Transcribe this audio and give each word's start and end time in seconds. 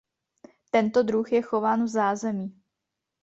Tento 0.71 1.03
druh 1.03 1.31
je 1.33 1.41
chován 1.41 1.83
v 1.83 1.87
zázemí. 1.87 2.61